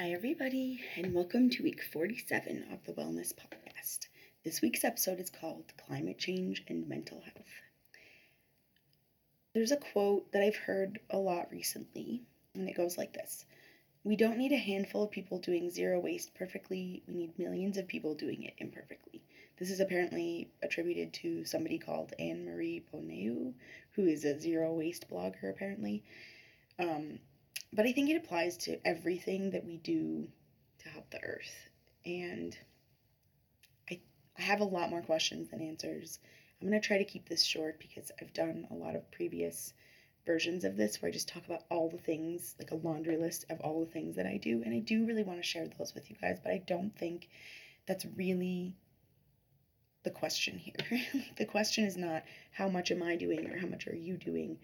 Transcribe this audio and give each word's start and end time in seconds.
Hi, 0.00 0.12
everybody, 0.12 0.80
and 0.96 1.12
welcome 1.12 1.50
to 1.50 1.62
week 1.62 1.82
47 1.82 2.64
of 2.72 2.82
the 2.86 2.92
Wellness 2.98 3.34
Podcast. 3.34 4.08
This 4.42 4.62
week's 4.62 4.82
episode 4.82 5.20
is 5.20 5.28
called 5.28 5.74
Climate 5.86 6.18
Change 6.18 6.64
and 6.68 6.88
Mental 6.88 7.20
Health. 7.20 7.50
There's 9.52 9.72
a 9.72 9.76
quote 9.76 10.32
that 10.32 10.40
I've 10.40 10.56
heard 10.56 11.00
a 11.10 11.18
lot 11.18 11.52
recently, 11.52 12.22
and 12.54 12.66
it 12.66 12.78
goes 12.78 12.96
like 12.96 13.12
this 13.12 13.44
We 14.02 14.16
don't 14.16 14.38
need 14.38 14.52
a 14.52 14.56
handful 14.56 15.02
of 15.02 15.10
people 15.10 15.38
doing 15.38 15.68
zero 15.68 16.00
waste 16.00 16.34
perfectly, 16.34 17.02
we 17.06 17.12
need 17.12 17.38
millions 17.38 17.76
of 17.76 17.86
people 17.86 18.14
doing 18.14 18.44
it 18.44 18.54
imperfectly. 18.56 19.20
This 19.58 19.70
is 19.70 19.80
apparently 19.80 20.48
attributed 20.62 21.12
to 21.12 21.44
somebody 21.44 21.76
called 21.76 22.14
Anne 22.18 22.46
Marie 22.46 22.86
Bonneau, 22.90 23.52
who 23.90 24.06
is 24.06 24.24
a 24.24 24.40
zero 24.40 24.72
waste 24.72 25.10
blogger, 25.10 25.50
apparently. 25.50 26.02
Um, 26.78 27.18
but 27.72 27.86
I 27.86 27.92
think 27.92 28.10
it 28.10 28.16
applies 28.16 28.56
to 28.58 28.84
everything 28.86 29.50
that 29.50 29.64
we 29.64 29.76
do 29.78 30.28
to 30.80 30.88
help 30.88 31.10
the 31.10 31.22
earth. 31.22 31.68
And 32.04 32.56
I, 33.90 34.00
I 34.38 34.42
have 34.42 34.60
a 34.60 34.64
lot 34.64 34.90
more 34.90 35.02
questions 35.02 35.50
than 35.50 35.60
answers. 35.60 36.18
I'm 36.60 36.68
going 36.68 36.80
to 36.80 36.86
try 36.86 36.98
to 36.98 37.04
keep 37.04 37.28
this 37.28 37.44
short 37.44 37.78
because 37.78 38.10
I've 38.20 38.32
done 38.32 38.66
a 38.70 38.74
lot 38.74 38.96
of 38.96 39.10
previous 39.10 39.72
versions 40.26 40.64
of 40.64 40.76
this 40.76 41.00
where 41.00 41.08
I 41.08 41.12
just 41.12 41.28
talk 41.28 41.44
about 41.46 41.64
all 41.70 41.88
the 41.88 41.98
things, 41.98 42.54
like 42.58 42.70
a 42.70 42.86
laundry 42.86 43.16
list 43.16 43.44
of 43.50 43.60
all 43.60 43.80
the 43.80 43.90
things 43.90 44.16
that 44.16 44.26
I 44.26 44.36
do. 44.36 44.62
And 44.64 44.74
I 44.74 44.80
do 44.80 45.06
really 45.06 45.22
want 45.22 45.38
to 45.38 45.46
share 45.46 45.66
those 45.78 45.94
with 45.94 46.10
you 46.10 46.16
guys, 46.20 46.38
but 46.42 46.52
I 46.52 46.62
don't 46.66 46.94
think 46.96 47.28
that's 47.86 48.04
really 48.16 48.76
the 50.02 50.10
question 50.10 50.58
here. 50.58 51.02
the 51.36 51.46
question 51.46 51.84
is 51.84 51.96
not 51.96 52.24
how 52.52 52.68
much 52.68 52.90
am 52.90 53.02
I 53.02 53.16
doing 53.16 53.46
or 53.46 53.58
how 53.58 53.66
much 53.66 53.86
are 53.86 53.96
you 53.96 54.16
doing. 54.16 54.58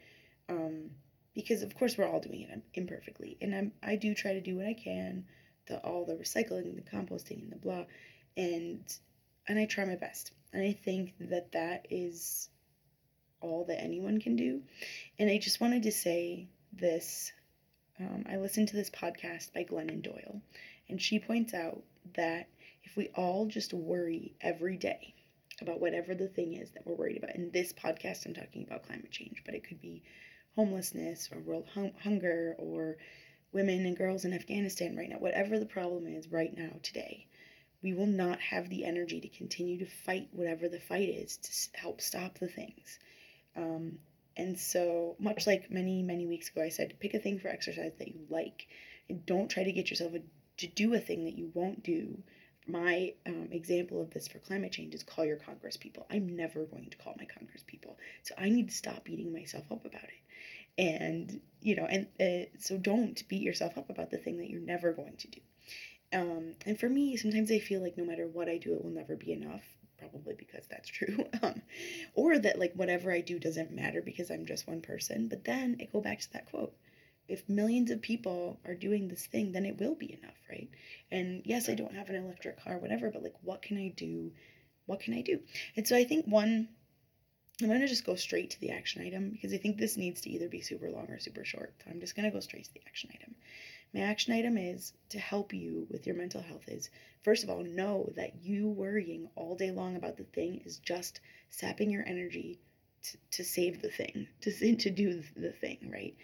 Um, 0.48 0.91
because 1.37 1.63
of 1.63 1.75
course 1.77 1.97
we're 1.97 2.09
all 2.09 2.19
doing 2.19 2.41
it 2.41 2.63
imperfectly. 2.75 3.37
And 3.41 3.55
I'm, 3.55 3.73
i 3.85 3.95
do 3.95 4.15
try 4.15 4.33
to 4.33 4.41
do 4.41 4.57
what 4.57 4.67
i 4.67 4.75
can 4.75 5.25
the 5.69 5.79
all 5.79 6.05
the 6.05 6.15
recycling 6.15 6.75
the 6.75 6.91
composting 6.91 7.43
and 7.43 7.53
the 7.53 7.57
blah 7.57 7.85
and 8.37 8.83
and 9.47 9.59
i 9.59 9.67
try 9.67 9.84
my 9.84 9.95
best. 9.95 10.33
And 10.53 10.62
i 10.65 10.73
think 10.73 11.15
that 11.20 11.53
that 11.53 11.87
is 11.91 12.48
all 13.41 13.67
that 13.67 13.81
anyone 13.81 14.19
can 14.19 14.34
do. 14.34 14.62
And 15.20 15.31
i 15.31 15.39
just 15.39 15.61
wanted 15.61 15.84
to 15.84 15.93
say 15.93 16.48
this 16.73 17.33
um, 18.00 18.25
i 18.31 18.37
listened 18.37 18.69
to 18.69 18.77
this 18.77 18.91
podcast 18.91 19.53
by 19.53 19.65
glennon 19.65 20.03
doyle 20.03 20.41
and 20.89 21.00
she 21.00 21.19
points 21.19 21.55
out 21.55 21.83
that 22.15 22.48
if 22.84 22.97
we 22.97 23.09
all 23.15 23.47
just 23.47 23.73
worry 23.73 24.34
every 24.41 24.77
day 24.77 25.15
about 25.62 25.81
whatever 25.81 26.15
the 26.15 26.28
thing 26.28 26.53
is 26.55 26.71
that 26.71 26.87
we're 26.87 26.95
worried 26.95 27.17
about 27.17 27.34
in 27.34 27.50
this 27.50 27.73
podcast 27.73 28.27
i'm 28.27 28.34
talking 28.34 28.65
about 28.67 28.87
climate 28.87 29.11
change 29.11 29.43
but 29.47 29.55
it 29.55 29.67
could 29.67 29.81
be 29.81 30.03
homelessness 30.57 31.29
or 31.33 31.39
world 31.41 31.67
hum- 31.75 31.93
hunger 32.03 32.57
or 32.59 32.97
women 33.53 33.87
and 33.87 33.97
girls 33.97 34.25
in 34.25 34.33
Afghanistan 34.33 34.97
right 34.97 35.09
now, 35.09 35.17
whatever 35.17 35.59
the 35.59 35.67
problem 35.67 36.07
is 36.07 36.33
right 36.33 36.57
now 36.57 36.73
today, 36.83 37.27
we 37.83 37.95
will 37.95 38.07
not 38.07 38.41
have 38.41 38.69
the 38.69 38.84
energy 38.84 39.21
to 39.21 39.29
continue 39.29 39.79
to 39.79 39.87
fight 39.87 40.29
whatever 40.33 40.69
the 40.69 40.81
fight 40.81 41.09
is 41.09 41.37
to 41.37 41.79
help 41.79 42.01
stop 42.01 42.39
the 42.39 42.49
things. 42.49 42.99
Um, 43.55 43.99
and 44.37 44.59
so, 44.59 45.17
much 45.19 45.47
like 45.47 45.71
many, 45.71 46.03
many 46.03 46.27
weeks 46.27 46.51
ago, 46.51 46.62
I 46.62 46.69
said, 46.69 46.99
pick 47.01 47.15
a 47.15 47.19
thing 47.19 47.39
for 47.39 47.49
exercise 47.49 47.93
that 47.99 48.09
you 48.09 48.27
like. 48.29 48.67
And 49.09 49.25
don't 49.25 49.49
try 49.49 49.65
to 49.65 49.73
get 49.73 49.89
yourself 49.89 50.15
a, 50.15 50.21
to 50.59 50.67
do 50.67 50.93
a 50.95 50.99
thing 50.99 51.25
that 51.25 51.39
you 51.39 51.51
won't 51.55 51.83
do. 51.83 52.19
My 52.67 53.14
um, 53.27 53.48
example 53.53 54.00
of 54.00 54.11
this 54.11 54.27
for 54.28 54.39
climate 54.39 54.72
change 54.72 54.95
is 54.95 55.03
call 55.03 55.25
your 55.25 55.36
Congress 55.36 55.77
people. 55.77 56.06
I'm 56.11 56.34
never 56.34 56.64
going 56.64 56.91
to 56.91 56.97
call 56.97 57.14
my 57.19 57.25
Congress 57.27 57.62
people. 57.67 57.97
So 58.22 58.34
I 58.39 58.48
need 58.48 58.69
to 58.69 58.75
stop 58.75 59.05
beating 59.05 59.33
myself 59.33 59.64
up 59.70 59.84
about 59.84 60.05
it. 60.05 60.11
And 60.78 61.41
you 61.62 61.75
know 61.77 61.87
and 61.87 62.06
uh, 62.20 62.47
so 62.59 62.77
don't 62.77 63.27
beat 63.28 63.41
yourself 63.42 63.78
up 63.78 63.89
about 63.89 64.11
the 64.11 64.19
thing 64.19 64.39
that 64.39 64.50
you're 64.50 64.61
never 64.61 64.92
going 64.92 65.17
to 65.17 65.28
do. 65.28 65.41
Um, 66.12 66.53
and 66.67 66.78
for 66.78 66.89
me 66.89 67.17
sometimes 67.17 67.50
i 67.50 67.59
feel 67.59 67.83
like 67.83 67.98
no 67.98 68.05
matter 68.05 68.28
what 68.28 68.48
i 68.48 68.59
do 68.59 68.75
it 68.75 68.84
will 68.84 68.92
never 68.92 69.17
be 69.17 69.33
enough 69.33 69.64
probably 69.98 70.34
because 70.34 70.67
that's 70.70 70.89
true. 70.89 71.25
Um, 71.42 71.62
or 72.14 72.38
that 72.38 72.59
like 72.59 72.72
whatever 72.75 73.10
i 73.12 73.21
do 73.21 73.38
doesn't 73.38 73.71
matter 73.72 74.03
because 74.03 74.31
i'm 74.31 74.47
just 74.47 74.69
one 74.69 74.81
person. 74.81 75.28
But 75.28 75.44
then 75.44 75.77
I 75.81 75.84
go 75.84 76.00
back 76.00 76.21
to 76.21 76.33
that 76.34 76.50
quote 76.50 76.72
if 77.28 77.48
millions 77.48 77.91
of 77.91 78.00
people 78.00 78.59
are 78.64 78.75
doing 78.75 79.09
this 79.09 79.26
thing 79.26 79.53
then 79.53 79.64
it 79.64 79.78
will 79.78 79.94
be 79.94 80.19
enough 80.20 80.37
right 80.50 80.69
and 81.10 81.42
yes 81.44 81.69
i 81.69 81.75
don't 81.75 81.94
have 81.94 82.09
an 82.09 82.16
electric 82.16 82.62
car 82.62 82.78
whatever 82.78 83.10
but 83.10 83.22
like 83.22 83.34
what 83.42 83.62
can 83.62 83.76
i 83.78 83.92
do 83.97 84.31
what 84.87 85.00
can 85.00 85.14
i 85.14 85.22
do 85.22 85.38
and 85.76 85.86
so 85.86 85.97
i 85.97 86.04
think 86.04 86.25
one 86.26 86.69
I'm 87.62 87.69
going 87.69 87.81
to 87.81 87.88
just 87.88 88.04
go 88.04 88.16
straight 88.16 88.50
to 88.50 88.60
the 88.60 88.72
action 88.72 89.00
item 89.00 89.31
because 89.31 89.54
I 89.54 89.56
think 89.56 89.78
this 89.78 89.97
needs 89.97 90.20
to 90.20 90.31
either 90.31 90.47
be 90.47 90.60
super 90.60 90.91
long 90.91 91.06
or 91.09 91.19
super 91.19 91.42
short. 91.42 91.72
So 91.82 91.91
I'm 91.91 92.00
just 92.00 92.15
going 92.15 92.26
to 92.26 92.31
go 92.31 92.41
straight 92.41 92.66
to 92.66 92.75
the 92.75 92.82
action 92.86 93.09
item. 93.15 93.34
My 93.94 94.00
action 94.00 94.34
item 94.34 94.59
is 94.59 94.92
to 95.09 95.19
help 95.19 95.54
you 95.54 95.86
with 95.88 96.06
your 96.06 96.16
mental 96.16 96.42
health 96.42 96.69
is 96.69 96.91
first 97.26 97.42
of 97.42 97.50
all, 97.50 97.65
know 97.65 98.12
that 98.15 98.44
you 98.44 98.69
worrying 98.69 99.28
all 99.34 99.56
day 99.56 99.72
long 99.72 99.97
about 99.97 100.16
the 100.16 100.22
thing 100.22 100.62
is 100.65 100.78
just 100.78 101.20
sapping 101.50 101.91
your 101.91 102.04
energy 102.06 102.60
to, 103.03 103.19
to 103.32 103.44
save 103.44 103.82
the 103.82 103.91
thing, 103.91 104.28
to, 104.42 104.76
to 104.76 104.91
do 104.91 105.22
the 105.36 105.50
thing, 105.50 105.91
right? 105.92 106.15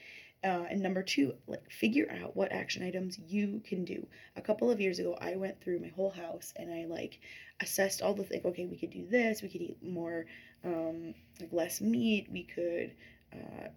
Uh, 0.44 0.64
and 0.70 0.80
number 0.80 1.04
two, 1.04 1.34
like 1.46 1.70
figure 1.70 2.10
out 2.20 2.36
what 2.36 2.50
action 2.50 2.82
items 2.82 3.16
you 3.28 3.62
can 3.64 3.84
do. 3.84 4.04
A 4.36 4.42
couple 4.42 4.70
of 4.70 4.80
years 4.80 4.98
ago, 4.98 5.16
I 5.20 5.36
went 5.36 5.60
through 5.60 5.78
my 5.78 5.88
whole 5.88 6.10
house 6.10 6.52
and 6.56 6.72
I 6.72 6.84
like 6.86 7.20
assessed 7.60 8.02
all 8.02 8.14
the 8.14 8.24
things. 8.24 8.44
Okay, 8.44 8.66
we 8.66 8.76
could 8.76 8.90
do 8.90 9.06
this. 9.06 9.40
We 9.40 9.48
could 9.48 9.62
eat 9.62 9.82
more, 9.82 10.26
um, 10.64 11.14
like 11.40 11.52
less 11.52 11.80
meat. 11.80 12.26
We 12.32 12.42
could 12.42 12.92
uh, 13.32 13.68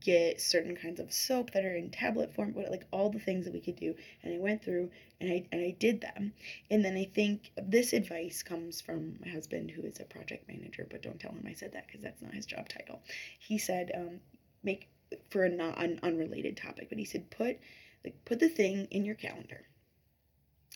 get 0.00 0.40
certain 0.40 0.76
kinds 0.76 0.98
of 0.98 1.12
soap 1.12 1.52
that 1.52 1.64
are 1.64 1.76
in 1.76 1.90
tablet 1.90 2.34
form. 2.34 2.52
What 2.54 2.68
like 2.72 2.86
all 2.90 3.10
the 3.10 3.20
things 3.20 3.44
that 3.44 3.54
we 3.54 3.60
could 3.60 3.76
do. 3.76 3.94
And 4.24 4.34
I 4.34 4.38
went 4.38 4.64
through 4.64 4.90
and 5.20 5.30
I 5.30 5.46
and 5.52 5.60
I 5.60 5.76
did 5.78 6.00
them. 6.00 6.32
And 6.68 6.84
then 6.84 6.96
I 6.96 7.04
think 7.14 7.52
this 7.56 7.92
advice 7.92 8.42
comes 8.42 8.80
from 8.80 9.20
my 9.24 9.30
husband, 9.30 9.70
who 9.70 9.82
is 9.82 10.00
a 10.00 10.04
project 10.04 10.48
manager. 10.48 10.84
But 10.90 11.02
don't 11.02 11.20
tell 11.20 11.30
him 11.30 11.46
I 11.48 11.52
said 11.54 11.74
that 11.74 11.86
because 11.86 12.02
that's 12.02 12.22
not 12.22 12.34
his 12.34 12.46
job 12.46 12.68
title. 12.68 13.00
He 13.38 13.56
said. 13.56 13.92
Um, 13.94 14.20
make 14.62 14.88
for 15.30 15.44
a 15.44 15.48
not 15.48 15.82
an 15.82 16.00
unrelated 16.02 16.56
topic, 16.56 16.88
but 16.88 16.98
he 16.98 17.04
said 17.04 17.30
put 17.30 17.58
like 18.04 18.16
put 18.24 18.40
the 18.40 18.48
thing 18.48 18.86
in 18.90 19.04
your 19.04 19.14
calendar 19.14 19.62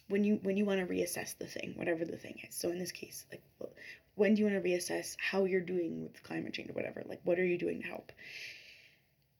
when 0.08 0.24
you 0.24 0.38
when 0.42 0.56
you 0.56 0.64
want 0.64 0.80
to 0.80 0.86
reassess 0.86 1.36
the 1.38 1.46
thing, 1.46 1.74
whatever 1.76 2.04
the 2.04 2.16
thing 2.16 2.40
is. 2.46 2.54
So 2.54 2.70
in 2.70 2.78
this 2.78 2.92
case, 2.92 3.24
like 3.30 3.42
when 4.16 4.34
do 4.34 4.42
you 4.42 4.50
want 4.50 4.62
to 4.62 4.68
reassess 4.68 5.16
how 5.18 5.44
you're 5.44 5.60
doing 5.60 6.02
with 6.02 6.22
climate 6.22 6.52
change 6.52 6.70
or 6.70 6.74
whatever? 6.74 7.02
Like 7.06 7.20
what 7.24 7.38
are 7.38 7.44
you 7.44 7.58
doing 7.58 7.82
to 7.82 7.88
help? 7.88 8.12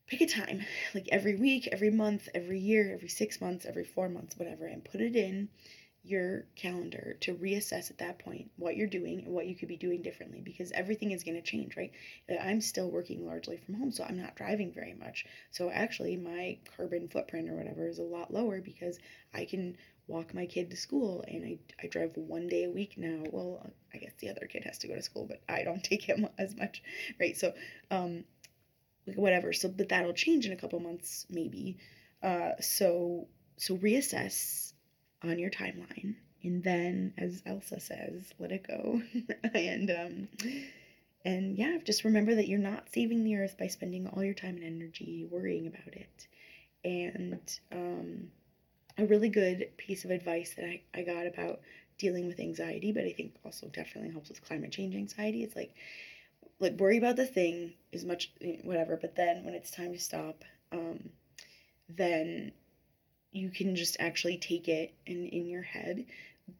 Pick 0.07 0.21
a 0.21 0.27
time, 0.27 0.61
like 0.95 1.09
every 1.11 1.35
week, 1.35 1.69
every 1.73 1.91
month, 1.91 2.29
every 2.35 2.59
year, 2.59 2.93
every 2.93 3.09
six 3.09 3.41
months, 3.41 3.65
every 3.65 3.85
four 3.85 4.09
months, 4.09 4.37
whatever, 4.37 4.67
and 4.67 4.85
put 4.85 5.01
it 5.01 5.17
in 5.17 5.49
your 6.05 6.45
calendar 6.55 7.17
to 7.21 7.35
reassess 7.35 7.91
at 7.91 7.97
that 7.97 8.19
point 8.19 8.51
what 8.57 8.77
you're 8.77 8.87
doing 8.87 9.21
and 9.25 9.35
what 9.35 9.47
you 9.47 9.57
could 9.57 9.69
be 9.69 9.77
doing 9.77 10.03
differently 10.03 10.43
because 10.45 10.71
everything 10.73 11.13
is 11.13 11.25
going 11.25 11.35
to 11.35 11.43
change, 11.43 11.77
right? 11.79 11.93
I'm 12.43 12.61
still 12.61 12.91
working 12.91 13.27
largely 13.27 13.57
from 13.57 13.77
home, 13.77 13.91
so 13.91 14.05
I'm 14.05 14.21
not 14.21 14.37
driving 14.37 14.71
very 14.71 14.93
much. 14.93 15.25
So 15.51 15.71
actually, 15.71 16.17
my 16.19 16.59
carbon 16.77 17.09
footprint 17.09 17.49
or 17.49 17.55
whatever 17.55 17.89
is 17.89 17.99
a 17.99 18.03
lot 18.03 18.33
lower 18.33 18.61
because 18.61 18.99
I 19.33 19.47
can 19.47 19.79
walk 20.07 20.35
my 20.35 20.45
kid 20.45 20.71
to 20.71 20.77
school 20.77 21.25
and 21.27 21.43
I, 21.43 21.59
I 21.83 21.87
drive 21.87 22.13
one 22.17 22.49
day 22.49 22.65
a 22.65 22.71
week 22.71 22.99
now. 22.99 23.25
Well, 23.31 23.67
I 23.95 23.97
guess 23.97 24.13
the 24.19 24.29
other 24.29 24.47
kid 24.47 24.65
has 24.65 24.77
to 24.79 24.89
go 24.89 24.95
to 24.95 25.03
school, 25.03 25.25
but 25.27 25.41
I 25.49 25.63
don't 25.63 25.83
take 25.85 26.03
him 26.03 26.29
as 26.37 26.55
much, 26.55 26.83
right? 27.19 27.35
So, 27.35 27.55
um, 27.91 28.25
whatever. 29.15 29.55
So, 29.55 29.71
but 29.71 29.89
that'll 29.89 30.13
change 30.13 30.45
in 30.45 30.53
a 30.53 30.57
couple 30.57 30.81
months, 30.81 31.25
maybe. 31.31 31.79
Uh, 32.23 32.53
so, 32.61 33.29
so 33.57 33.79
reassess 33.79 34.74
on 35.29 35.39
your 35.39 35.51
timeline. 35.51 36.15
And 36.43 36.63
then, 36.63 37.15
as 37.17 37.43
Elsa 37.47 37.81
says, 37.81 38.33
let 38.39 38.53
it 38.53 38.67
go. 38.67 39.01
and 39.55 39.91
um, 39.91 40.29
and 41.25 41.57
yeah, 41.57 41.79
just 41.83 42.05
remember 42.05 42.35
that 42.35 42.49
you're 42.49 42.59
not 42.59 42.89
saving 42.93 43.25
the 43.25 43.37
earth 43.37 43.57
by 43.59 43.67
spending 43.67 44.07
all 44.07 44.23
your 44.23 44.35
time 44.35 44.57
and 44.57 44.65
energy 44.65 45.27
worrying 45.31 45.67
about 45.67 45.95
it. 45.95 46.27
And 46.85 47.41
um, 47.73 48.29
a 48.99 49.07
really 49.07 49.31
good 49.31 49.71
piece 49.79 50.05
of 50.05 50.11
advice 50.11 50.55
that 50.57 50.67
I, 50.67 50.83
I 50.95 51.03
got 51.03 51.27
about 51.27 51.61
dealing 51.99 52.27
with 52.27 52.41
anxiety, 52.41 52.93
but 52.93 53.05
I 53.05 53.13
think 53.13 53.35
also 53.45 53.69
definitely 53.69 54.11
helps 54.11 54.29
with 54.29 54.45
climate 54.45 54.73
change 54.73 54.95
anxiety. 54.95 55.43
It's 55.43 55.57
like 55.57 55.75
like 56.61 56.79
worry 56.79 56.99
about 56.99 57.17
the 57.17 57.27
thing 57.27 57.73
as 57.93 58.05
much 58.05 58.33
whatever, 58.63 58.97
but 58.97 59.17
then 59.17 59.45
when 59.45 59.55
it's 59.55 59.71
time 59.71 59.93
to 59.93 59.99
stop, 59.99 60.45
um, 60.73 61.09
then 61.89 62.53
you 63.35 63.51
can 63.51 63.77
just 63.77 63.97
actually 63.99 64.39
take 64.39 64.69
it 64.69 64.95
and 65.07 65.29
in 65.29 65.47
your 65.47 65.63
head 65.63 66.07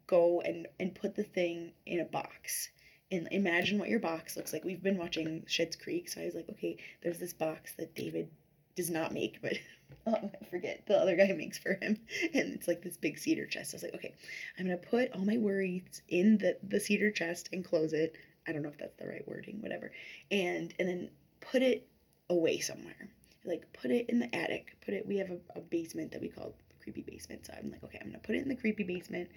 go 0.07 0.41
and 0.41 0.67
and 0.79 0.93
put 0.93 1.15
the 1.15 1.23
thing 1.23 1.71
in 1.85 1.99
a 1.99 2.05
box 2.05 2.69
and 3.11 3.27
imagine 3.31 3.79
what 3.79 3.89
your 3.89 3.99
box 3.99 4.35
looks 4.35 4.51
like. 4.51 4.65
We've 4.65 4.81
been 4.81 4.97
watching 4.97 5.43
Schitt's 5.47 5.75
Creek, 5.75 6.09
so 6.09 6.21
I 6.21 6.25
was 6.25 6.33
like, 6.33 6.49
okay, 6.49 6.77
there's 7.03 7.19
this 7.19 7.33
box 7.33 7.73
that 7.77 7.93
David 7.93 8.29
does 8.75 8.89
not 8.89 9.13
make, 9.13 9.41
but 9.41 9.53
oh, 10.07 10.31
I 10.41 10.45
forget 10.45 10.85
the 10.87 10.97
other 10.97 11.15
guy 11.15 11.31
makes 11.37 11.57
for 11.57 11.77
him, 11.81 11.99
and 12.33 12.53
it's 12.53 12.67
like 12.67 12.81
this 12.81 12.97
big 12.97 13.17
cedar 13.17 13.45
chest. 13.45 13.73
I 13.73 13.77
was 13.77 13.83
like, 13.83 13.95
okay, 13.95 14.13
I'm 14.57 14.65
gonna 14.65 14.77
put 14.77 15.11
all 15.13 15.25
my 15.25 15.37
worries 15.37 16.01
in 16.09 16.37
the 16.37 16.57
the 16.67 16.79
cedar 16.79 17.11
chest 17.11 17.49
and 17.53 17.63
close 17.63 17.93
it. 17.93 18.15
I 18.47 18.51
don't 18.51 18.63
know 18.63 18.69
if 18.69 18.77
that's 18.77 18.97
the 18.97 19.07
right 19.07 19.27
wording, 19.27 19.61
whatever, 19.61 19.91
and 20.31 20.73
and 20.79 20.89
then 20.89 21.09
put 21.41 21.61
it 21.61 21.87
away 22.29 22.59
somewhere. 22.59 23.09
Like 23.45 23.71
put 23.73 23.91
it 23.91 24.09
in 24.09 24.19
the 24.19 24.35
attic. 24.35 24.75
Put 24.83 24.95
it. 24.95 25.07
We 25.07 25.17
have 25.17 25.29
a, 25.29 25.37
a 25.55 25.61
basement 25.61 26.11
that 26.11 26.21
we 26.21 26.29
call 26.29 26.55
creepy 26.85 27.01
basement. 27.01 27.45
So 27.45 27.53
I'm 27.57 27.71
like, 27.71 27.83
okay, 27.83 27.97
I'm 27.99 28.07
gonna 28.07 28.19
put 28.19 28.35
it 28.35 28.43
in 28.43 28.47
the 28.47 28.55
creepy 28.55 28.83
basement 28.83 29.29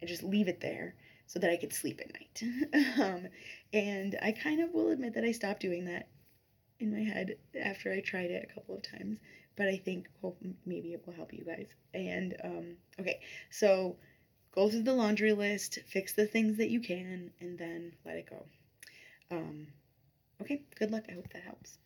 and 0.00 0.08
just 0.08 0.22
leave 0.22 0.48
it 0.48 0.60
there 0.60 0.94
so 1.26 1.38
that 1.38 1.50
I 1.50 1.56
could 1.56 1.72
sleep 1.72 2.00
at 2.00 2.12
night. 2.12 2.94
um, 3.00 3.28
and 3.72 4.18
I 4.22 4.32
kind 4.32 4.60
of 4.60 4.72
will 4.72 4.90
admit 4.90 5.14
that 5.14 5.24
I 5.24 5.32
stopped 5.32 5.60
doing 5.60 5.86
that 5.86 6.08
in 6.78 6.92
my 6.92 7.02
head 7.02 7.36
after 7.58 7.92
I 7.92 8.00
tried 8.00 8.30
it 8.30 8.48
a 8.48 8.54
couple 8.54 8.76
of 8.76 8.82
times. 8.82 9.18
But 9.56 9.68
I 9.68 9.76
think 9.76 10.08
well, 10.20 10.36
maybe 10.66 10.92
it 10.92 11.02
will 11.06 11.14
help 11.14 11.32
you 11.32 11.44
guys. 11.44 11.68
And 11.94 12.36
um, 12.44 12.76
okay, 13.00 13.20
so 13.50 13.96
go 14.54 14.68
through 14.68 14.82
the 14.82 14.94
laundry 14.94 15.32
list, 15.32 15.78
fix 15.88 16.12
the 16.12 16.26
things 16.26 16.58
that 16.58 16.70
you 16.70 16.80
can, 16.80 17.30
and 17.40 17.58
then 17.58 17.92
let 18.04 18.16
it 18.16 18.28
go. 18.28 18.44
Um, 19.30 19.68
okay, 20.40 20.62
good 20.78 20.90
luck. 20.90 21.04
I 21.08 21.12
hope 21.12 21.28
that 21.32 21.42
helps. 21.42 21.78